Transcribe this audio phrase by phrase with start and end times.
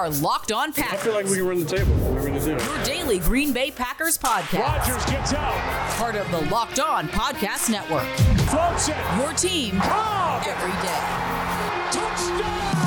[0.00, 0.98] Are Locked On Packers.
[0.98, 1.94] I feel like we can run the table.
[2.10, 2.64] We're going to do.
[2.64, 4.58] Your daily Green Bay Packers podcast.
[4.58, 5.52] Rodgers gets out.
[5.98, 8.06] Part of the Locked On Podcast Network.
[8.48, 8.96] Floats it.
[9.18, 10.46] Your team Cobb.
[10.46, 11.20] every day.
[11.92, 12.80] Touchdown.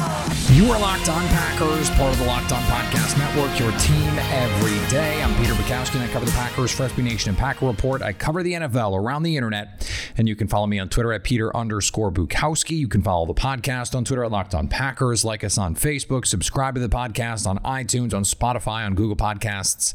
[0.54, 4.90] You are Locked On Packers, part of the Locked On Podcast Network, your team every
[4.90, 5.22] day.
[5.22, 8.04] I'm Peter Bukowski, and I cover the Packers for SB Nation and Packer Report.
[8.04, 11.24] I cover the NFL around the internet, and you can follow me on Twitter at
[11.24, 12.78] Peter underscore Bukowski.
[12.78, 16.26] You can follow the podcast on Twitter at Locked On Packers, like us on Facebook,
[16.26, 19.94] subscribe to the podcast on iTunes, on Spotify, on Google Podcasts.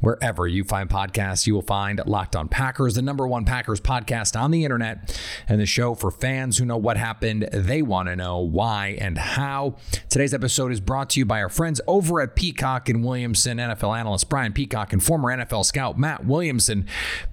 [0.00, 4.38] Wherever you find podcasts, you will find Locked On Packers, the number one Packers podcast
[4.38, 7.48] on the internet, and the show for fans who know what happened.
[7.52, 9.76] They want to know why and how.
[10.10, 13.58] Today's episode is brought to you by our friends over at Peacock and Williamson.
[13.58, 16.86] NFL analyst Brian Peacock and former NFL scout Matt Williamson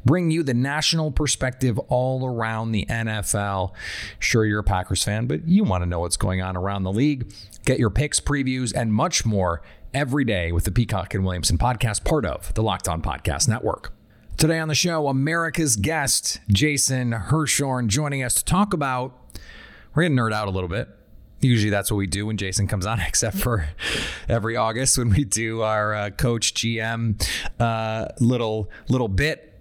[0.06, 3.72] bring you the national perspective all around the NFL.
[4.20, 6.92] Sure, you're a Packers fan, but you want to know what's going on around the
[6.92, 7.34] league.
[7.66, 9.62] Get your picks, previews, and much more
[9.94, 13.94] every day with the Peacock and Williamson podcast, part of the Locked On Podcast Network.
[14.38, 19.18] Today on the show, America's guest, Jason Hirschhorn, joining us to talk about,
[19.94, 20.90] we're going to nerd out a little bit.
[21.40, 23.70] Usually that's what we do when Jason comes on, except for
[24.28, 27.24] every August when we do our uh, coach GM
[27.60, 29.53] uh, little little bit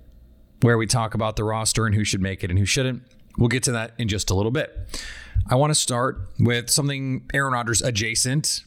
[0.63, 3.03] where we talk about the roster and who should make it and who shouldn't.
[3.37, 5.03] We'll get to that in just a little bit.
[5.49, 8.63] I want to start with something Aaron Rodgers adjacent.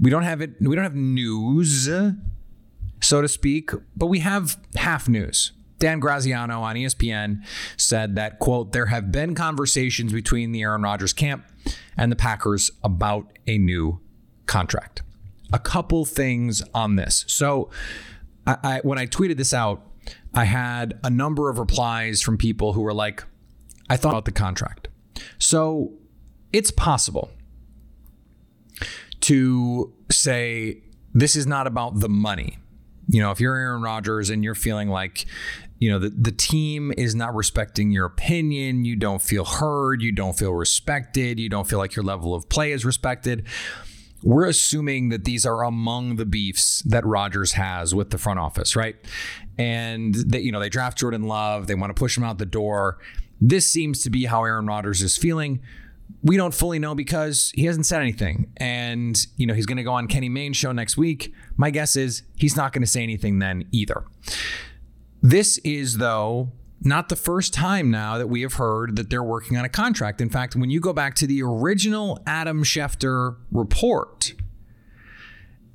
[0.00, 0.60] We don't have it.
[0.60, 1.88] We don't have news,
[3.00, 5.52] so to speak, but we have half news.
[5.78, 7.44] Dan Graziano on ESPN
[7.76, 11.44] said that, quote, there have been conversations between the Aaron Rodgers camp
[11.96, 14.00] and the Packers about a new
[14.46, 15.02] contract.
[15.52, 17.24] A couple things on this.
[17.28, 17.70] So,
[18.46, 19.86] I, I, when I tweeted this out,
[20.36, 23.24] I had a number of replies from people who were like,
[23.88, 24.88] I thought about the contract.
[25.38, 25.94] So,
[26.52, 27.30] it's possible
[29.22, 30.82] to say
[31.14, 32.58] this is not about the money.
[33.08, 35.26] You know, if you're Aaron Rodgers and you're feeling like,
[35.78, 40.12] you know, the, the team is not respecting your opinion, you don't feel heard, you
[40.12, 43.46] don't feel respected, you don't feel like your level of play is respected.
[44.22, 48.74] We're assuming that these are among the beefs that Rodgers has with the front office,
[48.74, 48.96] right?
[49.58, 52.46] And that, you know, they draft Jordan Love, they want to push him out the
[52.46, 52.98] door.
[53.40, 55.60] This seems to be how Aaron Rodgers is feeling
[56.22, 58.52] we don't fully know because he hasn't said anything.
[58.56, 61.32] And, you know, he's going to go on Kenny Mayne's show next week.
[61.56, 64.04] My guess is he's not going to say anything then either.
[65.22, 69.56] This is, though, not the first time now that we have heard that they're working
[69.56, 70.20] on a contract.
[70.20, 74.34] In fact, when you go back to the original Adam Schefter report,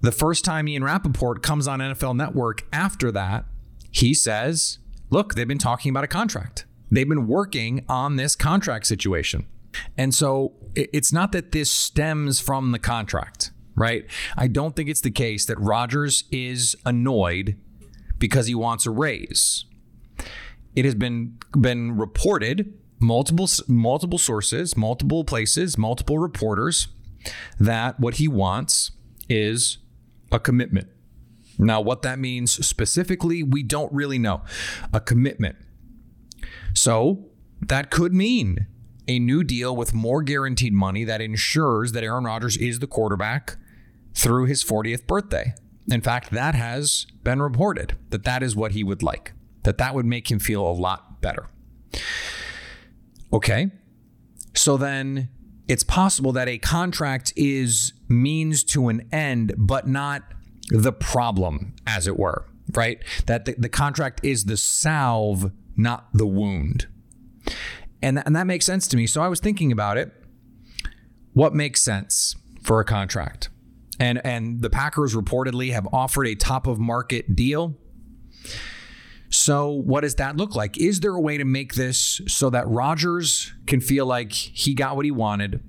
[0.02, 3.46] the first time Ian Rapoport comes on NFL Network after that,
[3.92, 4.80] he says,
[5.10, 6.66] look, they've been talking about a contract.
[6.90, 9.48] They've been working on this contract situation.
[9.98, 14.06] And so it's not that this stems from the contract, right?
[14.36, 17.58] I don't think it's the case that Rodgers is annoyed
[18.18, 19.66] because he wants a raise.
[20.76, 26.88] It has been been reported multiple multiple sources, multiple places, multiple reporters
[27.60, 28.92] that what he wants
[29.30, 29.78] is
[30.32, 30.88] a commitment.
[31.58, 34.42] Now, what that means specifically, we don't really know.
[34.94, 35.58] A commitment.
[36.74, 37.26] So
[37.62, 38.68] that could mean
[39.08, 43.58] a new deal with more guaranteed money that ensures that Aaron Rodgers is the quarterback
[44.14, 45.54] through his 40th birthday.
[45.90, 49.96] In fact, that has been reported that that is what he would like, that that
[49.96, 51.50] would make him feel a lot better.
[53.32, 53.72] Okay.
[54.54, 55.30] So then
[55.68, 60.24] it's possible that a contract is means to an end, but not
[60.70, 63.02] the problem, as it were, right?
[63.26, 66.88] That the, the contract is the salve, not the wound.
[68.02, 69.08] And, th- and that makes sense to me.
[69.08, 70.14] So I was thinking about it.
[71.34, 73.50] What makes sense for a contract?
[74.00, 77.78] And and the Packers reportedly have offered a top of market deal.
[79.32, 80.78] So what does that look like?
[80.78, 84.96] Is there a way to make this so that Rodgers can feel like he got
[84.96, 85.64] what he wanted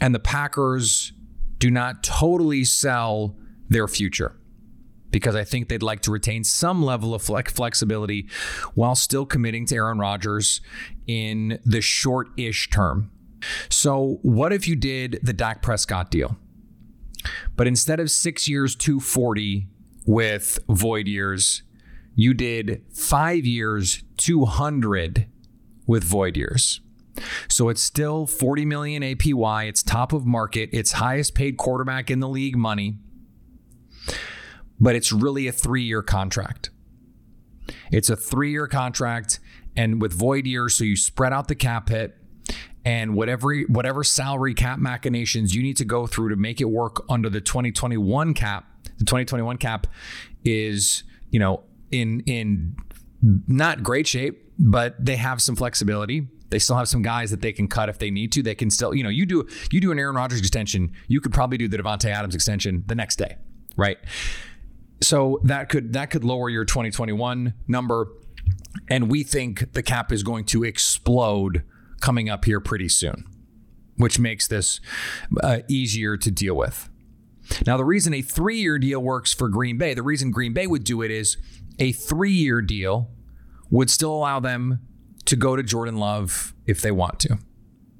[0.00, 1.12] and the Packers
[1.58, 3.36] do not totally sell
[3.68, 4.36] their future?
[5.14, 8.28] because I think they'd like to retain some level of flex- flexibility
[8.74, 10.60] while still committing to Aaron Rodgers
[11.06, 13.12] in the short ish term.
[13.68, 16.36] So, what if you did the Dak Prescott deal?
[17.54, 19.68] But instead of six years, 240
[20.04, 21.62] with void years,
[22.14, 25.26] you did five years, 200
[25.86, 26.80] with void years.
[27.48, 29.68] So it's still 40 million APY.
[29.68, 30.70] It's top of market.
[30.72, 32.98] It's highest paid quarterback in the league money.
[34.80, 36.70] But it's really a three year contract.
[37.90, 39.40] It's a three year contract
[39.76, 42.16] and with void years, so you spread out the cap hit
[42.84, 47.04] and whatever whatever salary cap machinations you need to go through to make it work
[47.08, 48.66] under the 2021 cap.
[48.98, 49.86] The 2021 cap
[50.44, 51.64] is, you know,
[51.94, 52.76] in in
[53.20, 56.28] not great shape, but they have some flexibility.
[56.50, 58.42] They still have some guys that they can cut if they need to.
[58.42, 61.32] They can still, you know, you do you do an Aaron Rodgers extension, you could
[61.32, 63.36] probably do the Davante Adams extension the next day,
[63.76, 63.98] right?
[65.00, 68.08] So that could that could lower your 2021 number,
[68.88, 71.64] and we think the cap is going to explode
[72.00, 73.24] coming up here pretty soon,
[73.96, 74.80] which makes this
[75.42, 76.88] uh, easier to deal with.
[77.66, 80.66] Now, the reason a three year deal works for Green Bay, the reason Green Bay
[80.66, 81.36] would do it is
[81.78, 83.10] a three year deal
[83.70, 84.80] would still allow them
[85.24, 87.38] to go to Jordan Love if they want to.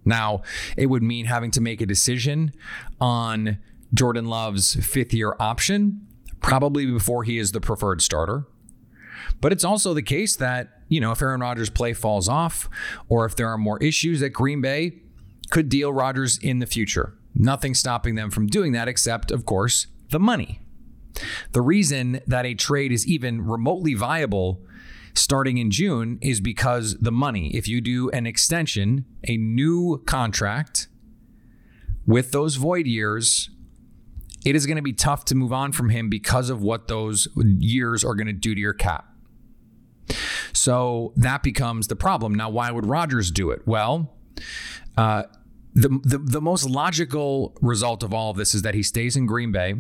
[0.05, 0.43] Now,
[0.77, 2.53] it would mean having to make a decision
[3.01, 3.59] on
[3.93, 6.07] Jordan Love's fifth year option,
[6.41, 8.47] probably before he is the preferred starter.
[9.41, 12.69] But it's also the case that, you know, if Aaron Rodgers' play falls off
[13.09, 15.01] or if there are more issues at Green Bay,
[15.51, 17.15] could deal Rodgers in the future.
[17.35, 20.61] Nothing stopping them from doing that except, of course, the money.
[21.53, 24.61] The reason that a trade is even remotely viable
[25.15, 27.55] starting in June is because the money.
[27.55, 30.89] If you do an extension, a new contract
[32.07, 33.51] with those void years,
[34.45, 37.29] it is going to be tough to move on from him because of what those
[37.37, 39.07] years are going to do to your cap.
[40.53, 42.35] So that becomes the problem.
[42.35, 43.63] Now, why would Rodgers do it?
[43.67, 44.13] Well,
[44.97, 45.25] uh,
[45.75, 49.27] the, the the most logical result of all of this is that he stays in
[49.27, 49.75] Green Bay.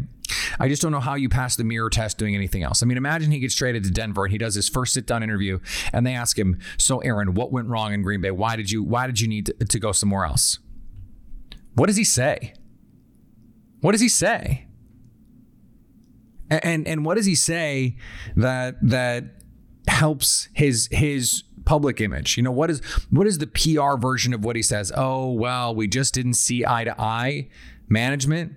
[0.58, 2.82] I just don't know how you pass the mirror test doing anything else.
[2.82, 5.22] I mean, imagine he gets traded to Denver and he does his first sit down
[5.22, 5.60] interview,
[5.92, 8.32] and they ask him, "So, Aaron, what went wrong in Green Bay?
[8.32, 10.58] Why did you Why did you need to, to go somewhere else?"
[11.74, 12.54] What does he say?
[13.80, 14.66] What does he say?
[16.50, 17.96] And, and and what does he say
[18.36, 19.24] that that
[19.86, 22.36] helps his his public image.
[22.36, 22.80] You know, what is
[23.10, 24.92] what is the PR version of what he says?
[24.94, 27.48] Oh, well, we just didn't see eye to eye
[27.88, 28.56] management.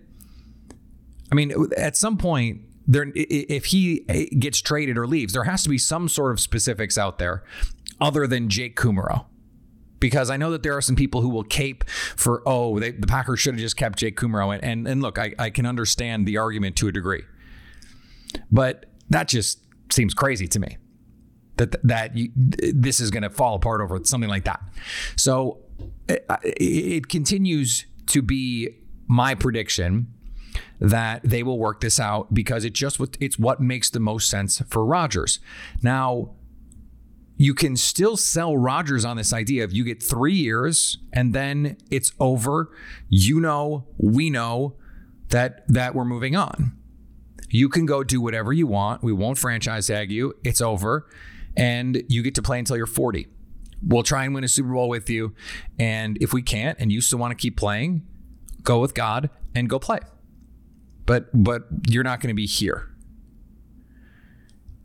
[1.31, 5.63] I mean, at some point there if he eh, gets traded or leaves, there has
[5.63, 7.43] to be some sort of specifics out there
[7.99, 9.25] other than Jake Kumerow.
[9.99, 13.07] Because I know that there are some people who will cape for, oh, they, the
[13.07, 14.53] Packers should have just kept Jake Kumerow.
[14.53, 17.23] And, and, and look, I, I can understand the argument to a degree.
[18.51, 19.59] But that just
[19.91, 20.77] seems crazy to me
[21.57, 24.61] that that you, this is going to fall apart over something like that.
[25.15, 25.59] So
[26.07, 28.69] it, it continues to be
[29.07, 30.13] my prediction
[30.79, 34.61] that they will work this out because it just it's what makes the most sense
[34.67, 35.39] for Rodgers.
[35.81, 36.31] Now,
[37.35, 41.77] you can still sell Rodgers on this idea of you get 3 years and then
[41.91, 42.71] it's over.
[43.09, 44.75] You know, we know
[45.29, 46.73] that that we're moving on.
[47.49, 49.03] You can go do whatever you want.
[49.03, 50.33] We won't franchise tag you.
[50.43, 51.07] It's over
[51.57, 53.27] and you get to play until you're 40.
[53.85, 55.33] We'll try and win a Super Bowl with you.
[55.77, 58.05] And if we can't and you still want to keep playing,
[58.63, 59.99] go with God and go play.
[61.05, 62.89] But but you're not going to be here.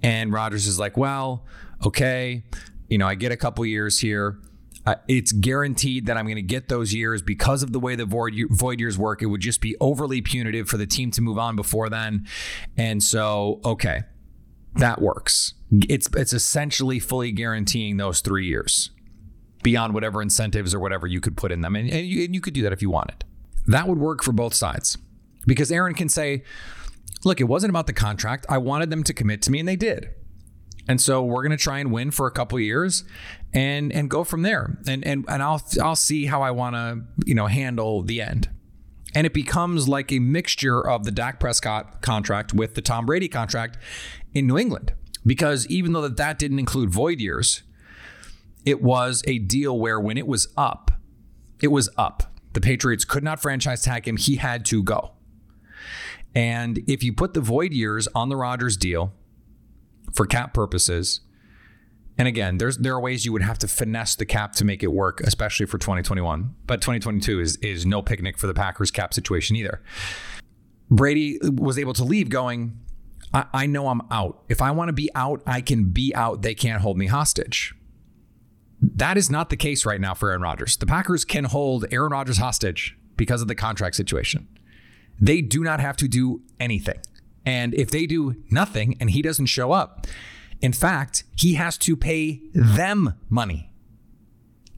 [0.02, 1.44] And Rodgers is like, well,
[1.86, 2.44] okay,
[2.88, 4.38] you know, I get a couple years here.
[4.84, 8.04] Uh, it's guaranteed that I'm going to get those years because of the way the
[8.04, 9.22] void, void years work.
[9.22, 12.26] It would just be overly punitive for the team to move on before then.
[12.76, 14.02] And so, okay,
[14.76, 15.54] that works.
[15.88, 18.90] It's it's essentially fully guaranteeing those three years
[19.62, 22.40] beyond whatever incentives or whatever you could put in them, and, and, you, and you
[22.40, 23.24] could do that if you wanted.
[23.66, 24.98] That would work for both sides
[25.46, 26.42] because Aaron can say,
[27.24, 28.46] "Look, it wasn't about the contract.
[28.48, 30.10] I wanted them to commit to me, and they did."
[30.88, 33.04] And so we're going to try and win for a couple years
[33.52, 34.78] and and go from there.
[34.86, 38.48] And and and I'll I'll see how I want to, you know, handle the end.
[39.14, 43.28] And it becomes like a mixture of the Dak Prescott contract with the Tom Brady
[43.28, 43.78] contract
[44.32, 44.94] in New England.
[45.24, 47.62] Because even though that, that didn't include void years,
[48.64, 50.90] it was a deal where when it was up,
[51.60, 52.24] it was up.
[52.54, 54.16] The Patriots could not franchise tag him.
[54.16, 55.12] He had to go.
[56.34, 59.12] And if you put the void years on the Rodgers deal
[60.12, 61.20] for cap purposes,
[62.18, 64.82] and again, there's there are ways you would have to finesse the cap to make
[64.82, 66.54] it work, especially for 2021.
[66.66, 69.82] But 2022 is is no picnic for the Packers cap situation either.
[70.90, 72.78] Brady was able to leave going,
[73.32, 74.42] I, I know I'm out.
[74.48, 76.42] If I want to be out, I can be out.
[76.42, 77.74] They can't hold me hostage.
[78.80, 80.76] That is not the case right now for Aaron Rodgers.
[80.76, 84.48] The Packers can hold Aaron Rodgers hostage because of the contract situation.
[85.20, 87.00] They do not have to do anything.
[87.46, 90.06] And if they do nothing and he doesn't show up,
[90.62, 93.70] in fact, he has to pay them money.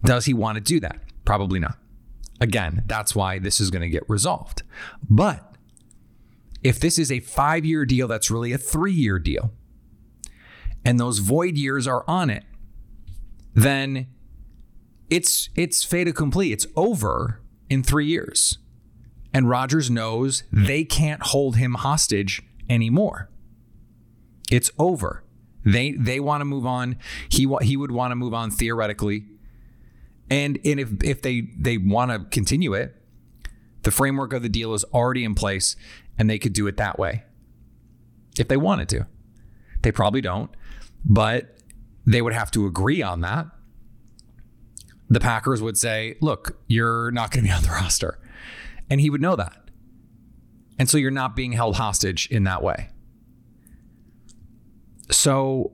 [0.02, 0.98] Does he want to do that?
[1.24, 1.76] Probably not.
[2.40, 4.62] Again, that's why this is going to get resolved.
[5.08, 5.54] But
[6.62, 9.52] if this is a five year deal that's really a three year deal,
[10.84, 12.44] and those void years are on it,
[13.54, 14.06] then
[15.10, 16.52] it's it's fait accompli.
[16.52, 18.58] It's over in three years.
[19.32, 23.30] And Rodgers knows they can't hold him hostage anymore.
[24.50, 25.23] It's over.
[25.64, 26.97] They they want to move on.
[27.28, 29.26] He he would want to move on theoretically.
[30.30, 32.94] And and if if they they want to continue it,
[33.83, 35.76] the framework of the deal is already in place
[36.18, 37.25] and they could do it that way.
[38.38, 39.06] If they wanted to.
[39.83, 40.50] They probably don't,
[41.04, 41.59] but
[42.06, 43.47] they would have to agree on that.
[45.11, 48.18] The Packers would say, "Look, you're not going to be on the roster."
[48.88, 49.71] And he would know that.
[50.78, 52.88] And so you're not being held hostage in that way.
[55.14, 55.73] So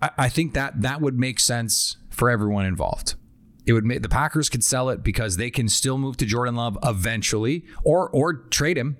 [0.00, 3.14] I, I think that that would make sense for everyone involved.
[3.66, 6.54] It would make the Packers could sell it because they can still move to Jordan
[6.54, 8.96] Love eventually or or trade him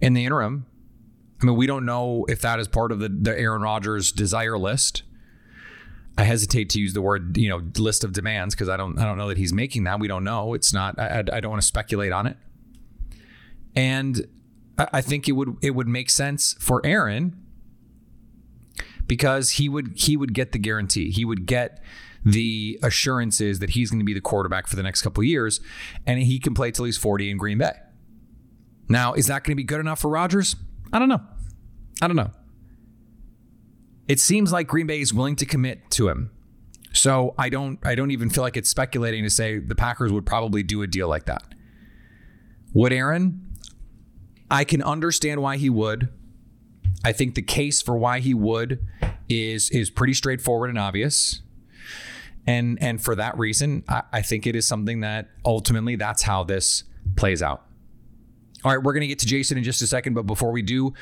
[0.00, 0.66] in the interim.
[1.40, 4.58] I mean, we don't know if that is part of the, the Aaron Rodgers desire
[4.58, 5.02] list.
[6.16, 9.04] I hesitate to use the word, you know, list of demands because I don't, I
[9.04, 9.98] don't know that he's making that.
[9.98, 10.54] We don't know.
[10.54, 10.98] It's not.
[10.98, 12.36] I, I don't want to speculate on it.
[13.74, 14.28] And
[14.78, 17.43] I think it would, it would make sense for Aaron
[19.06, 21.10] because he would, he would get the guarantee.
[21.10, 21.82] He would get
[22.24, 25.60] the assurances that he's going to be the quarterback for the next couple years,
[26.06, 27.72] and he can play till he's 40 in Green Bay.
[28.88, 30.56] Now, is that going to be good enough for Rodgers?
[30.92, 31.20] I don't know.
[32.00, 32.30] I don't know.
[34.08, 36.30] It seems like Green Bay is willing to commit to him.
[36.92, 40.26] So I don't I don't even feel like it's speculating to say the Packers would
[40.26, 41.42] probably do a deal like that.
[42.72, 43.52] Would Aaron?
[44.50, 46.08] I can understand why he would.
[47.02, 48.86] I think the case for why he would
[49.28, 51.40] is is pretty straightforward and obvious.
[52.46, 56.44] And and for that reason, I, I think it is something that ultimately that's how
[56.44, 56.84] this
[57.16, 57.64] plays out.
[58.64, 60.62] All right, we're going to get to Jason in just a second, but before we
[60.62, 60.94] do,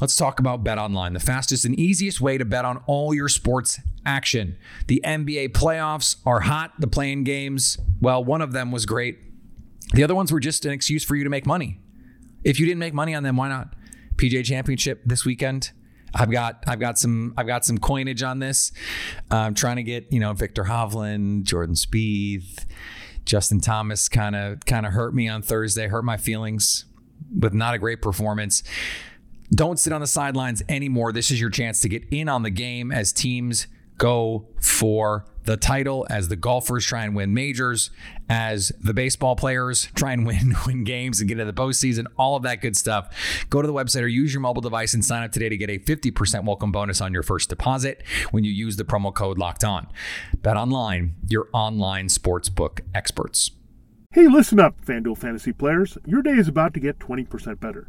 [0.00, 3.28] let's talk about Bet Online, the fastest and easiest way to bet on all your
[3.28, 4.56] sports action.
[4.86, 9.18] The NBA playoffs are hot, the playing games, well, one of them was great.
[9.92, 11.78] The other ones were just an excuse for you to make money.
[12.42, 13.74] If you didn't make money on them, why not?
[14.20, 15.72] PGA Championship this weekend.
[16.14, 18.72] I've got I've got some I've got some coinage on this.
[19.30, 22.66] I'm trying to get you know Viktor Hovland, Jordan Spieth,
[23.24, 26.84] Justin Thomas kind of kind of hurt me on Thursday, hurt my feelings
[27.38, 28.62] with not a great performance.
[29.52, 31.12] Don't sit on the sidelines anymore.
[31.12, 33.68] This is your chance to get in on the game as teams
[34.00, 37.90] go for the title, as the golfers try and win majors,
[38.28, 42.34] as the baseball players try and win win games and get into the postseason, all
[42.34, 43.14] of that good stuff.
[43.50, 45.70] Go to the website or use your mobile device and sign up today to get
[45.70, 49.64] a 50% welcome bonus on your first deposit when you use the promo code locked
[49.64, 49.86] on.
[50.42, 53.52] Bet online, your online sportsbook experts.
[54.12, 55.96] Hey, listen up, FanDuel fantasy players.
[56.06, 57.88] Your day is about to get 20% better.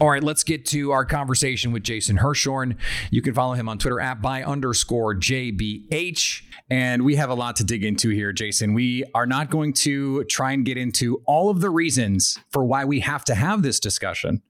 [0.00, 2.76] All right, let's get to our conversation with Jason Hirschhorn.
[3.12, 6.42] You can follow him on Twitter at by underscore JBH.
[6.68, 8.74] And we have a lot to dig into here, Jason.
[8.74, 12.84] We are not going to try and get into all of the reasons for why
[12.84, 14.42] we have to have this discussion,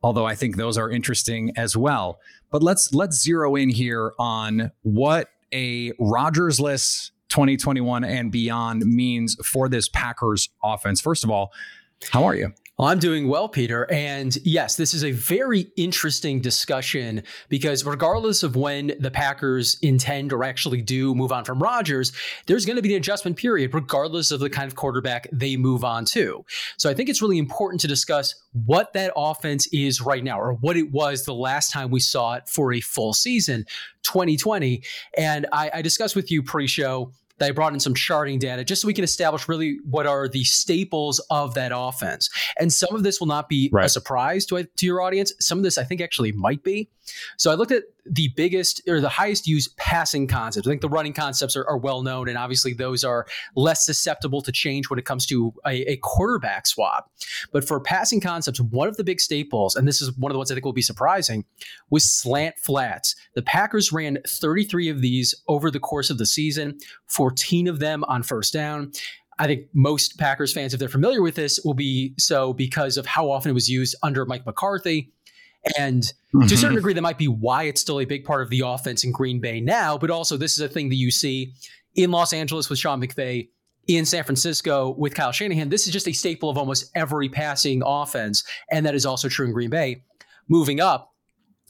[0.00, 2.20] although I think those are interesting as well.
[2.52, 9.68] But let's let's zero in here on what a Rodgers-less 2021 and beyond means for
[9.68, 11.00] this Packers offense.
[11.00, 11.52] First of all,
[12.12, 12.52] how are you?
[12.76, 13.88] Well, I'm doing well, Peter.
[13.88, 20.32] And yes, this is a very interesting discussion because regardless of when the Packers intend
[20.32, 22.10] or actually do move on from Rodgers,
[22.48, 25.84] there's going to be an adjustment period, regardless of the kind of quarterback they move
[25.84, 26.44] on to.
[26.76, 28.34] So I think it's really important to discuss
[28.66, 32.34] what that offense is right now or what it was the last time we saw
[32.34, 33.66] it for a full season,
[34.02, 34.82] 2020.
[35.16, 37.12] And I, I discussed with you pre show
[37.44, 40.28] that I brought in some charting data just so we can establish really what are
[40.28, 42.30] the staples of that offense.
[42.58, 43.86] And some of this will not be right.
[43.86, 45.32] a surprise to, to your audience.
[45.40, 46.88] Some of this I think actually might be.
[47.36, 50.66] So I looked at the biggest or the highest used passing concepts.
[50.66, 54.42] I think the running concepts are, are well known, and obviously those are less susceptible
[54.42, 57.10] to change when it comes to a, a, quarterback swap.
[57.52, 60.38] But for passing concepts, one of the big staples, and this is one of the
[60.38, 61.44] ones I think will be surprising,
[61.90, 63.16] was slant flats.
[63.34, 68.04] The Packers ran 33 of these over the course of the season, 14 of them
[68.04, 68.92] on first down.
[69.38, 73.06] I think most Packers fans, if they're familiar with this, will be so because of
[73.06, 75.12] how often it was used under Mike McCarthy
[75.78, 76.46] and mm-hmm.
[76.46, 76.76] to a certain mm-hmm.
[76.76, 79.40] degree, that might be why it's still a big part of the offense in Green
[79.40, 79.96] Bay now.
[79.98, 81.52] But also, this is a thing that you see
[81.94, 83.48] in Los Angeles with Sean McVay,
[83.86, 85.68] in San Francisco with Kyle Shanahan.
[85.68, 88.44] This is just a staple of almost every passing offense.
[88.70, 90.02] And that is also true in Green Bay.
[90.48, 91.13] Moving up,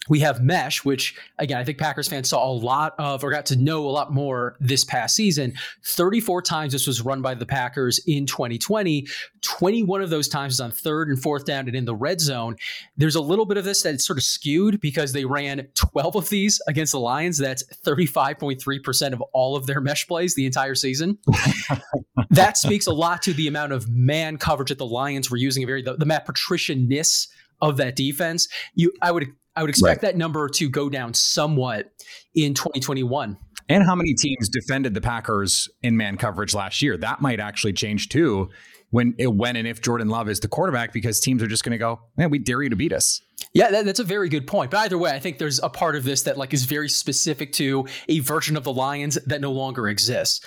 [0.08, 3.46] we have Mesh, which again, I think Packers fans saw a lot of or got
[3.46, 5.54] to know a lot more this past season.
[5.84, 9.06] 34 times this was run by the Packers in 2020.
[9.42, 12.56] 21 of those times is on third and fourth down and in the red zone.
[12.96, 16.28] There's a little bit of this that's sort of skewed because they ran 12 of
[16.28, 17.38] these against the Lions.
[17.38, 21.18] That's 35.3% of all of their mesh plays the entire season.
[22.30, 25.62] that speaks a lot to the amount of man coverage that the Lions were using,
[25.62, 27.28] a very the, the Matt Patricia ness
[27.60, 28.48] of that defense.
[28.74, 30.12] You I would I would expect right.
[30.12, 31.92] that number to go down somewhat
[32.34, 33.36] in 2021.
[33.68, 36.96] And how many teams defended the Packers in man coverage last year?
[36.96, 38.50] That might actually change too
[38.90, 41.78] when when and if Jordan Love is the quarterback because teams are just going to
[41.78, 43.20] go, man, we dare you to beat us.
[43.52, 44.70] Yeah, that, that's a very good point.
[44.70, 47.52] But either way, I think there's a part of this that like is very specific
[47.54, 50.44] to a version of the Lions that no longer exists.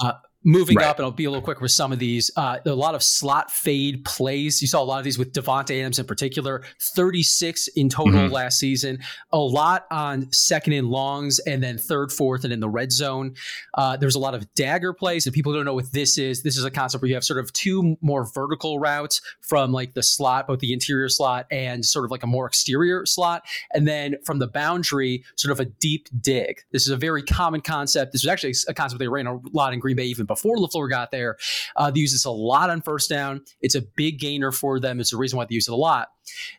[0.00, 0.86] Uh, Moving right.
[0.86, 2.30] up, and I'll be a little quicker with some of these.
[2.34, 4.62] Uh, a lot of slot fade plays.
[4.62, 6.62] You saw a lot of these with Davante Adams in particular.
[6.96, 8.32] Thirty-six in total mm-hmm.
[8.32, 9.00] last season.
[9.32, 13.34] A lot on second and longs, and then third, fourth, and in the red zone.
[13.74, 16.42] Uh, there's a lot of dagger plays, and people don't know what this is.
[16.42, 19.92] This is a concept where you have sort of two more vertical routes from like
[19.92, 23.42] the slot, both the interior slot and sort of like a more exterior slot,
[23.74, 26.62] and then from the boundary, sort of a deep dig.
[26.72, 28.12] This is a very common concept.
[28.12, 30.88] This is actually a concept they ran a lot in Green Bay even before LaFleur
[30.88, 31.36] got there.
[31.74, 33.42] Uh, they use this a lot on first down.
[33.60, 35.00] It's a big gainer for them.
[35.00, 36.08] It's the reason why they use it a lot.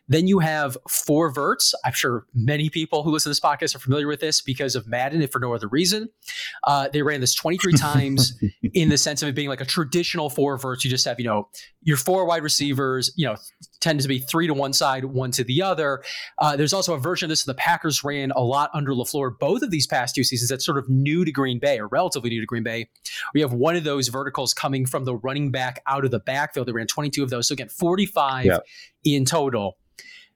[0.08, 1.74] Then you have four verts.
[1.84, 4.86] I'm sure many people who listen to this podcast are familiar with this because of
[4.86, 6.08] Madden, if for no other reason.
[6.64, 8.38] Uh, they ran this 23 times
[8.74, 10.84] in the sense of it being like a traditional four verts.
[10.84, 11.48] You just have, you know,
[11.82, 13.36] your four wide receivers, you know,
[13.80, 16.02] tend to be three to one side, one to the other.
[16.38, 19.62] Uh, there's also a version of this the Packers ran a lot under LaFleur both
[19.62, 22.40] of these past two seasons that's sort of new to Green Bay or relatively new
[22.40, 22.88] to Green Bay.
[23.34, 26.68] We have one of those verticals coming from the running back out of the backfield.
[26.68, 27.48] They ran 22 of those.
[27.48, 28.58] So again, 45 yeah.
[29.04, 29.61] in total.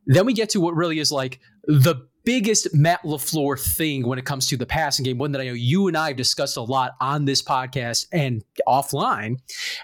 [0.07, 4.25] Then we get to what really is like the biggest Matt LaFleur thing when it
[4.25, 6.63] comes to the passing game, one that I know you and I have discussed a
[6.63, 9.39] lot on this podcast and offline,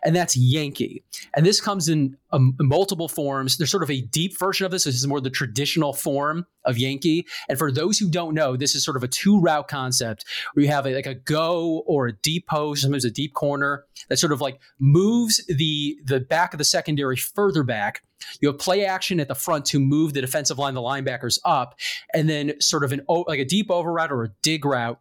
[0.05, 1.05] and that's Yankee.
[1.35, 3.57] And this comes in um, multiple forms.
[3.57, 4.85] There's sort of a deep version of this.
[4.85, 7.27] This is more the traditional form of Yankee.
[7.49, 10.65] And for those who don't know, this is sort of a two route concept where
[10.65, 14.19] you have a, like a go or a deep post, sometimes a deep corner that
[14.19, 18.03] sort of like moves the the back of the secondary further back.
[18.41, 21.75] You have play action at the front to move the defensive line, the linebackers up,
[22.15, 24.99] and then sort of an like a deep over route or a dig route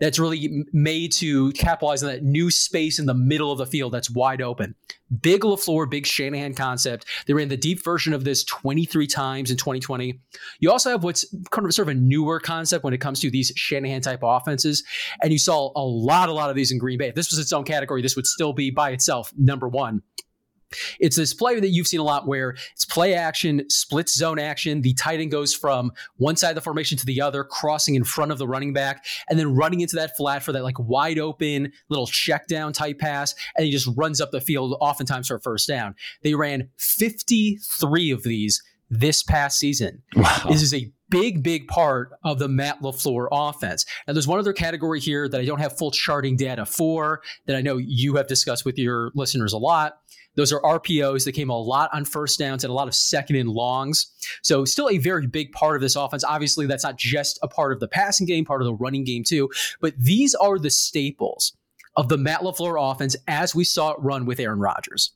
[0.00, 3.92] that's really made to capitalize on that new space in the middle of the field
[3.92, 4.74] that's wide open.
[5.20, 7.06] Big LaFleur, big Shanahan concept.
[7.26, 10.18] They ran the deep version of this 23 times in 2020.
[10.60, 13.30] You also have what's kind of sort of a newer concept when it comes to
[13.30, 14.82] these Shanahan type offenses.
[15.22, 17.08] And you saw a lot, a lot of these in Green Bay.
[17.08, 20.02] If this was its own category, this would still be by itself number one.
[21.00, 24.82] It's this play that you've seen a lot where it's play action, split zone action.
[24.82, 28.04] The tight end goes from one side of the formation to the other, crossing in
[28.04, 31.18] front of the running back, and then running into that flat for that like wide
[31.18, 33.34] open little check down type pass.
[33.56, 35.94] And he just runs up the field, oftentimes for a first down.
[36.22, 40.02] They ran 53 of these this past season.
[40.14, 40.42] Wow.
[40.48, 43.84] This is a big, big part of the Matt LaFleur offense.
[44.06, 47.54] And there's one other category here that I don't have full charting data for that
[47.54, 49.98] I know you have discussed with your listeners a lot.
[50.34, 53.36] Those are RPOs that came a lot on first downs and a lot of second
[53.36, 54.06] and longs.
[54.42, 56.24] So still a very big part of this offense.
[56.24, 59.24] Obviously, that's not just a part of the passing game, part of the running game
[59.24, 59.50] too.
[59.80, 61.52] But these are the staples
[61.96, 65.12] of the Matt LaFleur offense as we saw it run with Aaron Rodgers.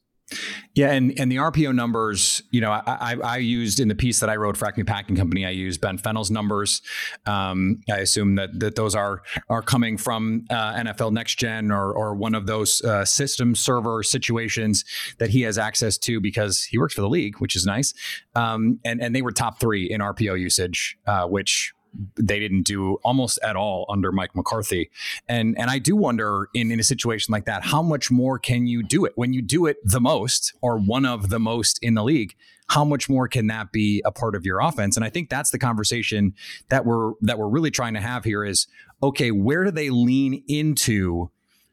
[0.75, 4.19] Yeah, and and the RPO numbers, you know, I, I, I used in the piece
[4.21, 6.83] that I wrote for Acme Packing Company, I used Ben Fennell's numbers.
[7.27, 11.93] Um, I assume that that those are are coming from uh, NFL Next Gen or
[11.93, 14.85] or one of those uh, system server situations
[15.19, 17.95] that he has access to because he works for the league, which is nice.
[18.35, 21.73] Um, and and they were top three in RPO usage, uh, which
[22.17, 24.91] they didn't do almost at all under Mike McCarthy.
[25.29, 28.67] And and I do wonder in, in a situation like that, how much more can
[28.67, 29.13] you do it?
[29.17, 32.35] When you do it the most or one of the most in the league,
[32.69, 34.97] how much more can that be a part of your offense?
[34.97, 36.35] And I think that's the conversation
[36.69, 38.67] that we're that we're really trying to have here is
[39.03, 41.31] okay, where do they lean into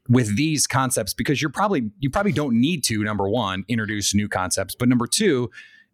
[0.09, 4.27] with these concepts because you're probably you probably don't need to number one introduce new
[4.27, 5.49] concepts but number two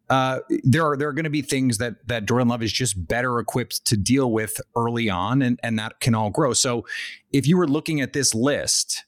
[0.09, 3.07] uh, there are there are going to be things that that Jordan Love is just
[3.07, 6.53] better equipped to deal with early on, and and that can all grow.
[6.53, 6.85] So,
[7.31, 9.05] if you were looking at this list,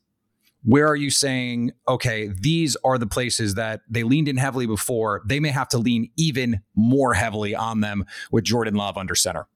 [0.63, 5.23] where are you saying, okay, these are the places that they leaned in heavily before?
[5.25, 9.47] They may have to lean even more heavily on them with Jordan Love under center.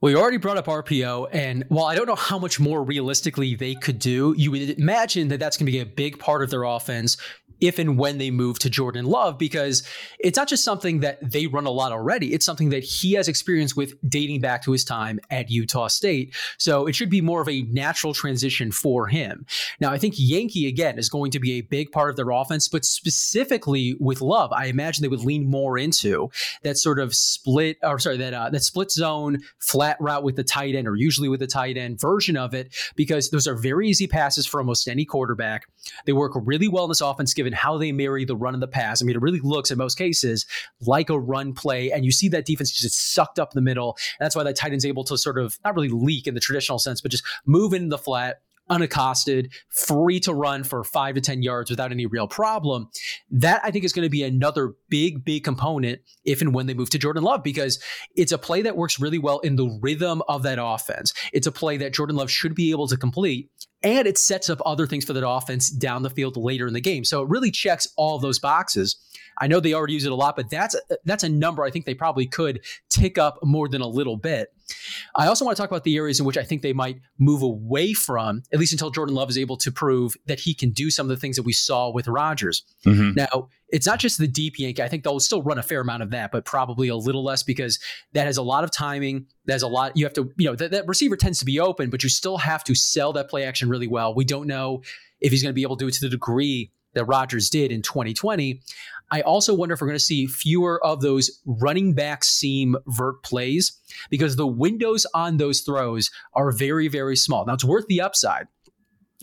[0.00, 3.56] Well, you already brought up RPO, and while I don't know how much more realistically
[3.56, 6.50] they could do, you would imagine that that's going to be a big part of
[6.50, 7.16] their offense
[7.60, 9.82] if and when they move to Jordan Love, because
[10.20, 12.32] it's not just something that they run a lot already.
[12.32, 16.34] It's something that he has experience with dating back to his time at Utah State.
[16.58, 19.46] So it should be more of a natural transition for him.
[19.80, 22.68] Now, I think Yankee, again, is going to be a big part of their offense,
[22.68, 26.30] but specifically with Love, I imagine they would lean more into
[26.62, 30.44] that sort of split, or sorry, that, uh, that split zone flat route with the
[30.44, 33.88] tight end, or usually with the tight end version of it, because those are very
[33.88, 35.66] easy passes for almost any quarterback.
[36.06, 38.62] They work really well in this offense, given given how they marry the run and
[38.62, 39.02] the pass.
[39.02, 40.46] I mean, it really looks in most cases
[40.80, 43.96] like a run play, and you see that defense just sucked up the middle.
[44.18, 46.40] And that's why that tight end's able to sort of not really leak in the
[46.40, 51.20] traditional sense, but just move in the flat, unaccosted, free to run for five to
[51.20, 52.88] 10 yards without any real problem.
[53.30, 56.74] That I think is going to be another big, big component if and when they
[56.74, 57.78] move to Jordan Love because
[58.16, 61.12] it's a play that works really well in the rhythm of that offense.
[61.32, 63.50] It's a play that Jordan Love should be able to complete
[63.82, 66.80] and it sets up other things for that offense down the field later in the
[66.80, 67.04] game.
[67.04, 68.96] So it really checks all those boxes.
[69.40, 71.86] I know they already use it a lot, but that's that's a number I think
[71.86, 74.52] they probably could tick up more than a little bit.
[75.16, 77.42] I also want to talk about the areas in which I think they might move
[77.42, 80.90] away from, at least until Jordan Love is able to prove that he can do
[80.90, 82.64] some of the things that we saw with Rodgers.
[82.84, 83.12] Mm-hmm.
[83.14, 84.80] Now, it's not just the deep yank.
[84.80, 87.42] I think they'll still run a fair amount of that, but probably a little less
[87.42, 87.78] because
[88.12, 89.26] that has a lot of timing.
[89.44, 91.90] There's a lot you have to, you know, that, that receiver tends to be open,
[91.90, 94.14] but you still have to sell that play action really well.
[94.14, 94.82] We don't know
[95.20, 97.72] if he's going to be able to do it to the degree that Rodgers did
[97.72, 98.60] in 2020.
[99.10, 103.22] I also wonder if we're going to see fewer of those running back seam vert
[103.22, 103.72] plays
[104.10, 107.46] because the windows on those throws are very, very small.
[107.46, 108.48] Now, it's worth the upside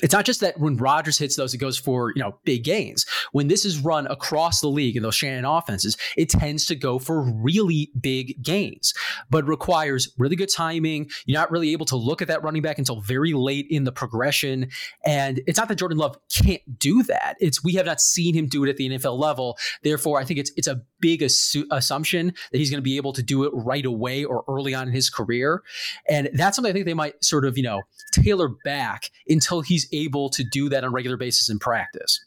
[0.03, 3.05] it's not just that when Rodgers hits those, it goes for you know big gains.
[3.31, 6.99] When this is run across the league in those Shanahan offenses, it tends to go
[6.99, 8.93] for really big gains,
[9.29, 11.09] but requires really good timing.
[11.25, 13.91] You're not really able to look at that running back until very late in the
[13.91, 14.69] progression,
[15.05, 17.35] and it's not that Jordan Love can't do that.
[17.39, 19.57] It's we have not seen him do it at the NFL level.
[19.81, 23.13] Therefore, I think it's it's a big assu- assumption that he's going to be able
[23.13, 25.63] to do it right away or early on in his career,
[26.09, 29.84] and that's something I think they might sort of you know tailor back until he's
[29.91, 32.23] able to do that on a regular basis in practice.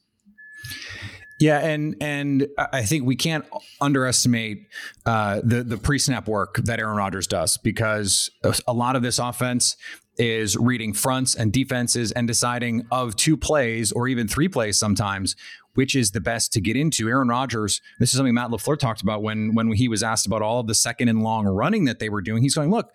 [1.40, 3.44] Yeah, and and I think we can't
[3.81, 4.66] underestimate
[5.07, 8.29] uh, the the pre snap work that Aaron Rodgers does because
[8.66, 9.77] a lot of this offense
[10.16, 15.37] is reading fronts and defenses and deciding of two plays or even three plays sometimes
[15.79, 17.09] which is the best to get into.
[17.09, 20.42] Aaron Rodgers, this is something Matt LaFleur talked about when when he was asked about
[20.42, 22.42] all of the second and long running that they were doing.
[22.42, 22.90] He's going, look,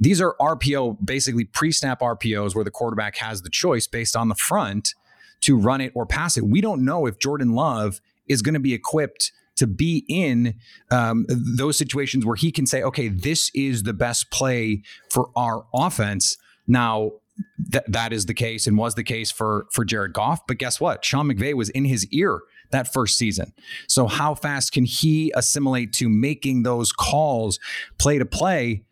[0.00, 4.28] these are RPO, basically pre snap RPOs where the quarterback has the choice based on
[4.28, 4.94] the front
[5.42, 6.44] to run it or pass it.
[6.44, 10.54] We don't know if Jordan Love is going to be equipped to be in
[10.90, 15.66] um, those situations where he can say, okay, this is the best play for our
[15.74, 16.36] offense.
[16.68, 17.12] Now,
[17.72, 20.46] th- that is the case and was the case for for Jared Goff.
[20.46, 21.04] But guess what?
[21.04, 23.52] Sean McVay was in his ear that first season.
[23.86, 27.58] So how fast can he assimilate to making those calls
[27.98, 28.84] play to play?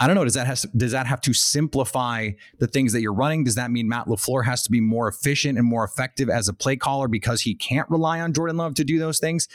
[0.00, 0.24] I don't know.
[0.24, 3.44] Does that has does that have to simplify the things that you're running?
[3.44, 6.52] Does that mean Matt LaFleur has to be more efficient and more effective as a
[6.52, 9.48] play caller because he can't rely on Jordan Love to do those things?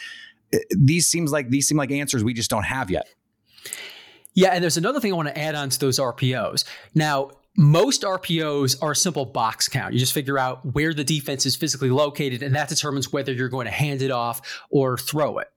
[0.72, 3.08] These seems like these seem like answers we just don't have yet.
[4.34, 6.64] Yeah, and there's another thing I want to add on to those RPOs.
[6.96, 9.94] Now, most RPOs are a simple box count.
[9.94, 13.50] You just figure out where the defense is physically located, and that determines whether you're
[13.50, 15.50] going to hand it off or throw it.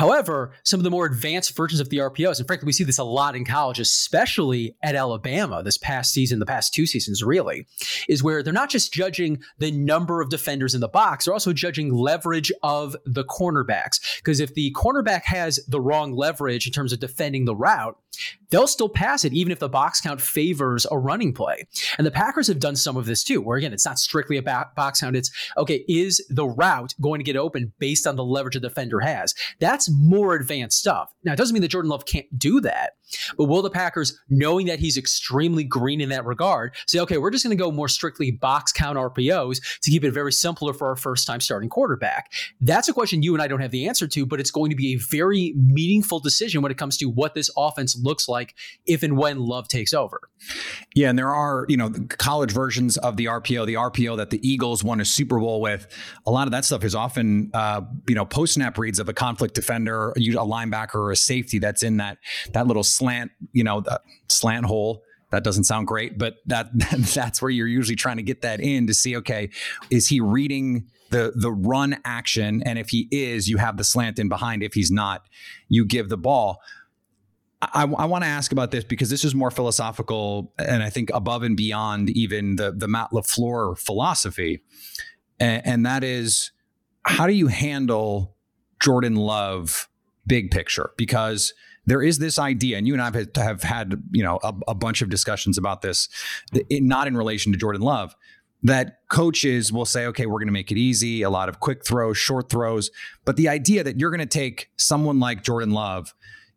[0.00, 2.96] However, some of the more advanced versions of the RPOs, and frankly, we see this
[2.96, 7.66] a lot in college, especially at Alabama this past season, the past two seasons, really,
[8.08, 11.52] is where they're not just judging the number of defenders in the box, they're also
[11.52, 14.00] judging leverage of the cornerbacks.
[14.16, 17.98] Because if the cornerback has the wrong leverage in terms of defending the route,
[18.50, 21.66] they'll still pass it even if the box count favors a running play.
[21.98, 24.42] And the Packers have done some of this too, where again, it's not strictly a
[24.42, 25.16] box count.
[25.16, 29.00] It's okay, is the route going to get open based on the leverage a defender
[29.00, 29.34] has?
[29.58, 31.12] That's more advanced stuff.
[31.24, 32.94] Now, it doesn't mean that Jordan Love can't do that,
[33.36, 37.30] but will the Packers, knowing that he's extremely green in that regard, say, okay, we're
[37.30, 40.88] just going to go more strictly box count RPOs to keep it very simpler for
[40.88, 42.32] our first time starting quarterback?
[42.60, 44.76] That's a question you and I don't have the answer to, but it's going to
[44.76, 48.54] be a very meaningful decision when it comes to what this offense looks like
[48.86, 50.20] if and when Love takes over.
[50.94, 54.46] Yeah, and there are, you know, college versions of the RPO, the RPO that the
[54.48, 55.86] Eagles won a Super Bowl with.
[56.26, 59.12] A lot of that stuff is often, uh, you know, post snap reads of a
[59.12, 62.18] conflict defender, a linebacker or a safety that's in that
[62.52, 65.02] that little slant, you know, the slant hole.
[65.32, 66.68] That doesn't sound great, but that
[67.14, 69.50] that's where you're usually trying to get that in to see, okay,
[69.88, 72.62] is he reading the the run action?
[72.64, 74.62] And if he is, you have the slant in behind.
[74.62, 75.22] If he's not,
[75.68, 76.60] you give the ball.
[77.62, 81.10] I, I want to ask about this because this is more philosophical and I think
[81.12, 84.62] above and beyond even the the Matt LaFleur philosophy,
[85.38, 86.52] and, and that is
[87.04, 88.34] how do you handle
[88.82, 89.88] Jordan Love
[90.26, 90.90] big picture?
[90.96, 91.54] Because
[91.86, 94.74] there is this idea, and you and I have, have had you know a, a,
[94.74, 96.08] bunch of discussions about this,
[96.70, 98.14] not in relation to Jordan Love,
[98.62, 101.84] that coaches will say, okay, we're going to make it easy, a lot of quick
[101.84, 102.90] throws, short throws,
[103.24, 106.14] but the idea that you're going to take someone like Jordan Love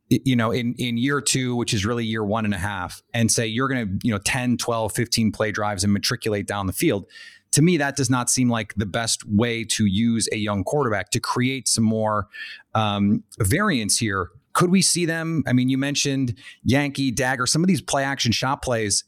[0.09, 3.31] you know, in, in year two, which is really year one and a half, and
[3.31, 6.73] say you're going to, you know, 10, 12, 15 play drives and matriculate down the
[6.73, 7.05] field.
[7.53, 11.12] To me, that does not seem like the best way to use a young quarterback
[11.12, 12.27] to create some more
[12.73, 14.29] um, variance here.
[14.53, 15.43] Could we see them?
[15.47, 19.03] I mean, you mentioned Yankee, Dagger, some of these play action shot plays.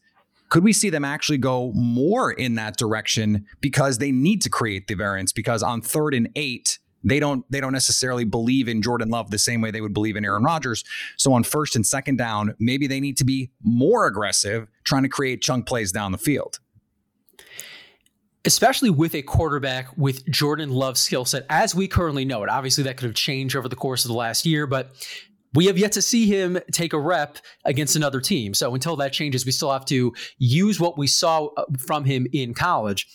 [0.49, 4.87] Could we see them actually go more in that direction because they need to create
[4.87, 5.31] the variance?
[5.31, 9.39] Because on third and eight, they don't they don't necessarily believe in Jordan Love the
[9.39, 10.83] same way they would believe in Aaron Rodgers.
[11.17, 15.09] So on first and second down, maybe they need to be more aggressive trying to
[15.09, 16.59] create chunk plays down the field.
[18.43, 22.49] Especially with a quarterback with Jordan Love's skill set as we currently know it.
[22.49, 24.91] Obviously, that could have changed over the course of the last year, but
[25.55, 28.53] we have yet to see him take a rep against another team.
[28.53, 32.27] So until that changes, we still have to use what we saw uh, from him
[32.31, 33.07] in college.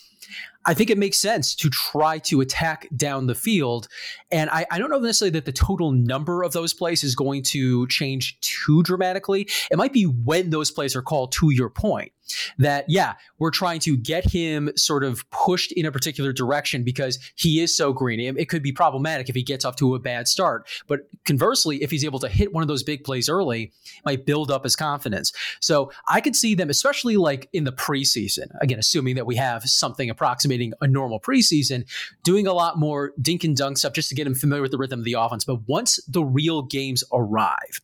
[0.65, 3.87] I think it makes sense to try to attack down the field.
[4.31, 7.41] And I, I, don't know necessarily that the total number of those plays is going
[7.45, 9.49] to change too dramatically.
[9.71, 12.11] It might be when those plays are called, to your point
[12.57, 17.19] that, yeah, we're trying to get him sort of pushed in a particular direction because
[17.35, 18.19] he is so green.
[18.37, 20.67] It, could be problematic if he gets off to a bad start.
[20.87, 24.25] But conversely, if he's able to hit one of those big plays early, it might
[24.25, 25.31] build up his confidence.
[25.61, 29.63] So I could see them, especially like in the preseason, again, assuming that we have
[29.63, 31.89] something approximating a normal preseason,
[32.23, 34.77] doing a lot more dink and dunk stuff just to get him familiar with the
[34.77, 35.45] rhythm of the offense.
[35.45, 37.81] But once the real games arrive,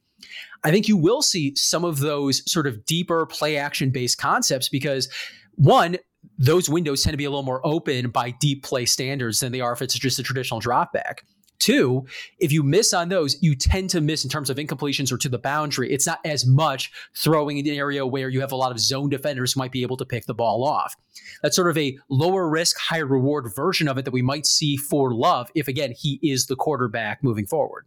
[0.67, 4.67] I think you will see some of those sort of deeper play action based concepts
[4.67, 5.07] because
[5.55, 5.95] one,
[6.37, 9.61] those windows tend to be a little more open by deep play standards than they
[9.61, 11.23] are if it's just a traditional drop back.
[11.59, 12.05] Two,
[12.39, 15.29] if you miss on those, you tend to miss in terms of incompletions or to
[15.29, 15.89] the boundary.
[15.89, 19.09] It's not as much throwing in an area where you have a lot of zone
[19.09, 20.95] defenders who might be able to pick the ball off.
[21.41, 24.75] That's sort of a lower risk, higher reward version of it that we might see
[24.75, 27.85] for Love if, again, he is the quarterback moving forward.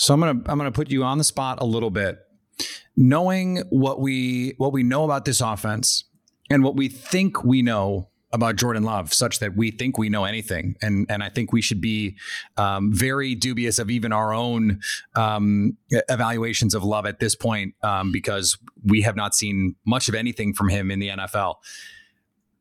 [0.00, 2.18] So I'm gonna I'm gonna put you on the spot a little bit,
[2.96, 6.04] knowing what we what we know about this offense
[6.48, 10.24] and what we think we know about Jordan Love, such that we think we know
[10.24, 12.16] anything, and and I think we should be
[12.56, 14.80] um, very dubious of even our own
[15.16, 20.14] um, evaluations of Love at this point um, because we have not seen much of
[20.14, 21.56] anything from him in the NFL.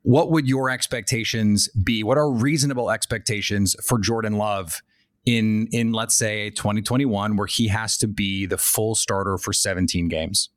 [0.02, 2.04] What would your expectations be?
[2.04, 4.82] What are reasonable expectations for Jordan Love
[5.38, 10.08] in in let's say 2021 where he has to be the full starter for 17
[10.08, 10.50] games?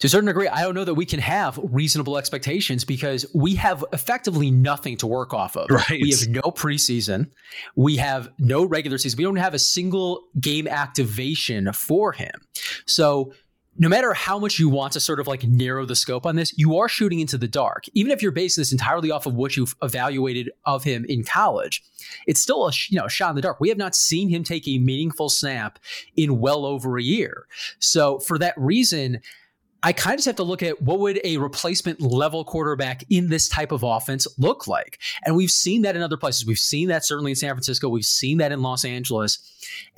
[0.00, 3.54] To a certain degree, I don't know that we can have reasonable expectations because we
[3.54, 5.70] have effectively nothing to work off of.
[5.70, 6.02] Right.
[6.02, 7.30] We have no preseason.
[7.76, 9.16] We have no regular season.
[9.16, 12.32] We don't have a single game activation for him.
[12.86, 13.32] So
[13.76, 16.56] no matter how much you want to sort of like narrow the scope on this,
[16.56, 17.84] you are shooting into the dark.
[17.94, 21.82] Even if you're basing this entirely off of what you've evaluated of him in college,
[22.26, 23.60] it's still a you know shot in the dark.
[23.60, 25.78] We have not seen him take a meaningful snap
[26.16, 27.46] in well over a year.
[27.78, 29.20] So for that reason,
[29.82, 33.28] I kind of just have to look at what would a replacement level quarterback in
[33.28, 34.98] this type of offense look like.
[35.26, 36.46] And we've seen that in other places.
[36.46, 37.90] We've seen that certainly in San Francisco.
[37.90, 39.38] We've seen that in Los Angeles.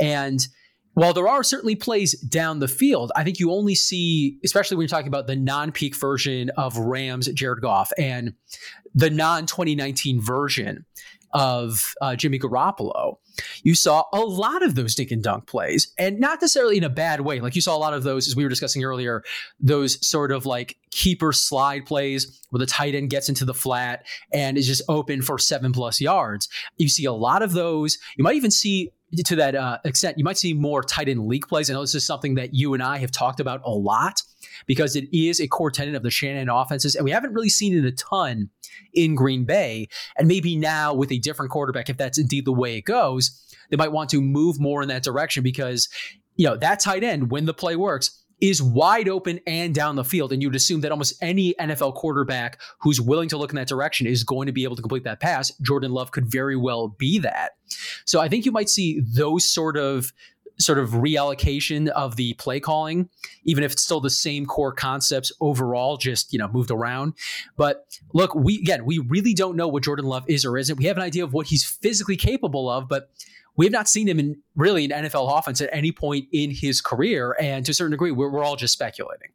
[0.01, 0.45] And
[0.97, 4.85] while there are certainly plays down the field, I think you only see, especially when
[4.85, 8.33] you're talking about the non-peak version of Rams Jared Goff and
[8.95, 10.87] the non-2019 version
[11.33, 13.19] of uh, Jimmy Garoppolo,
[13.63, 16.89] you saw a lot of those dink and dunk plays, and not necessarily in a
[16.89, 17.41] bad way.
[17.41, 19.23] Like you saw a lot of those, as we were discussing earlier,
[19.61, 24.07] those sort of like keeper slide plays where the tight end gets into the flat
[24.33, 26.49] and is just open for seven plus yards.
[26.79, 27.99] You see a lot of those.
[28.17, 28.93] You might even see
[29.25, 31.71] to that uh, extent, you might see more tight end leak plays.
[31.71, 34.23] I know this is something that you and I have talked about a lot
[34.67, 37.77] because it is a core tenet of the Shanahan offenses, and we haven't really seen
[37.77, 38.51] it a ton
[38.93, 39.89] in Green Bay.
[40.19, 43.41] And maybe now with a different quarterback, if that's indeed the way it goes,
[43.71, 45.89] they might want to move more in that direction because
[46.37, 50.05] you know that tight end when the play works is wide open and down the
[50.05, 50.33] field.
[50.33, 54.07] And you'd assume that almost any NFL quarterback who's willing to look in that direction
[54.07, 55.53] is going to be able to complete that pass.
[55.63, 57.53] Jordan Love could very well be that.
[58.05, 60.13] So I think you might see those sort of
[60.59, 63.09] sort of reallocation of the play calling,
[63.45, 67.15] even if it's still the same core concepts overall, just you know moved around.
[67.57, 70.77] But look, we again we really don't know what Jordan Love is or isn't.
[70.77, 73.11] We have an idea of what he's physically capable of, but
[73.57, 76.81] we have not seen him in really an NFL offense at any point in his
[76.81, 79.31] career, and to a certain degree, we're, we're all just speculating.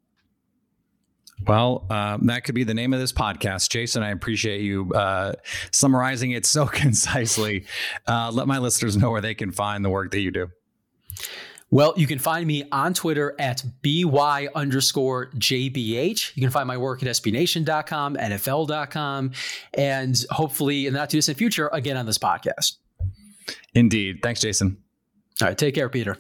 [1.48, 3.70] Well, um, that could be the name of this podcast.
[3.70, 5.34] Jason, I appreciate you uh,
[5.72, 7.66] summarizing it so concisely.
[8.08, 10.50] Uh, let my listeners know where they can find the work that you do.
[11.74, 16.36] Well, you can find me on Twitter at BY underscore JBH.
[16.36, 19.32] You can find my work at SBNation.com, NFL.com,
[19.74, 22.76] and hopefully in the not too distant future, again on this podcast.
[23.74, 24.20] Indeed.
[24.22, 24.78] Thanks, Jason.
[25.42, 25.58] All right.
[25.58, 26.18] Take care, Peter.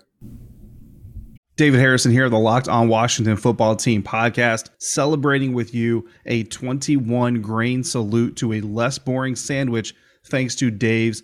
[1.57, 7.41] David Harrison here, the Locked On Washington Football Team podcast, celebrating with you a 21
[7.41, 9.93] grain salute to a less boring sandwich
[10.25, 11.23] thanks to Dave's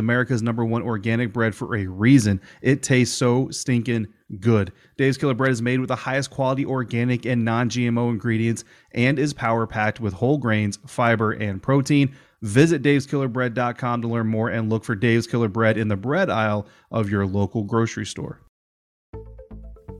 [0.00, 2.40] America's number one organic bread for a reason.
[2.62, 4.08] It tastes so stinking
[4.40, 4.72] good.
[4.96, 9.18] Dave's Killer Bread is made with the highest quality organic and non GMO ingredients and
[9.18, 12.14] is power packed with whole grains, fiber, and protein.
[12.42, 16.66] Visit daveskillerbread.com to learn more and look for Dave's Killer Bread in the bread aisle
[16.90, 18.40] of your local grocery store.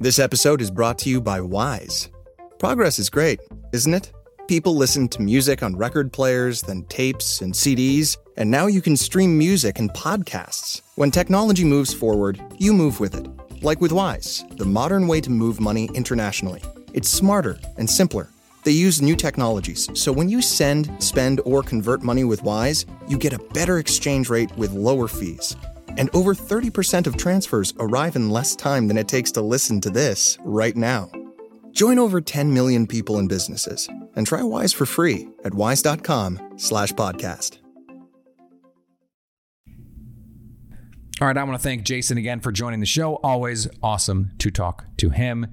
[0.00, 2.08] This episode is brought to you by Wise.
[2.58, 3.40] Progress is great,
[3.72, 4.12] isn't it?
[4.50, 8.96] People listen to music on record players, then tapes and CDs, and now you can
[8.96, 10.80] stream music and podcasts.
[10.96, 13.28] When technology moves forward, you move with it.
[13.62, 16.60] Like with Wise, the modern way to move money internationally.
[16.92, 18.28] It's smarter and simpler.
[18.64, 23.18] They use new technologies, so when you send, spend, or convert money with Wise, you
[23.18, 25.54] get a better exchange rate with lower fees.
[25.96, 29.90] And over 30% of transfers arrive in less time than it takes to listen to
[29.90, 31.08] this right now.
[31.72, 37.58] Join over 10 million people and businesses and try Wise for free at wise.com/slash podcast.
[41.20, 43.16] All right, I want to thank Jason again for joining the show.
[43.16, 45.48] Always awesome to talk to him.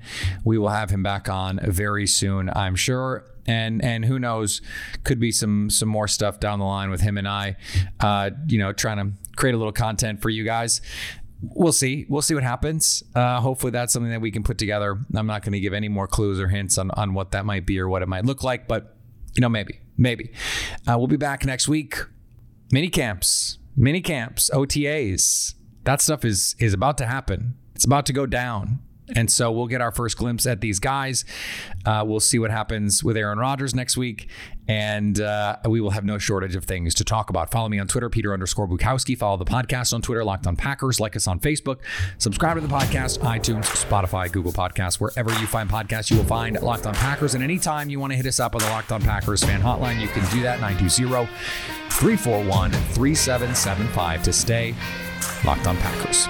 [0.45, 3.25] We will have him back on very soon, I'm sure.
[3.45, 4.61] And and who knows,
[5.03, 7.57] could be some some more stuff down the line with him and I.
[7.99, 10.79] Uh, you know, trying to create a little content for you guys.
[11.41, 12.05] We'll see.
[12.09, 13.03] We'll see what happens.
[13.13, 14.99] Uh, hopefully, that's something that we can put together.
[15.15, 17.65] I'm not going to give any more clues or hints on on what that might
[17.65, 18.95] be or what it might look like, but
[19.35, 20.31] you know, maybe, maybe.
[20.87, 21.95] Uh, we'll be back next week.
[22.71, 25.53] Mini camps, mini camps, OTAs
[25.87, 27.55] that stuff is is about to happen.
[27.73, 28.79] It's about to go down.
[29.15, 31.23] And so we'll get our first glimpse at these guys.
[31.85, 34.29] Uh, we'll see what happens with Aaron Rodgers next week.
[34.67, 37.49] And uh, we will have no shortage of things to talk about.
[37.49, 39.17] Follow me on Twitter, Peter underscore Bukowski.
[39.17, 40.99] Follow the podcast on Twitter, Locked on Packers.
[40.99, 41.77] Like us on Facebook.
[42.17, 44.99] Subscribe to the podcast, iTunes, Spotify, Google Podcasts.
[44.99, 47.33] Wherever you find podcasts, you will find Locked on Packers.
[47.33, 50.01] And anytime you want to hit us up on the Locked on Packers fan hotline,
[50.01, 51.27] you can do that 920
[51.91, 54.75] 341 3775 to stay
[55.45, 56.27] Locked on Packers.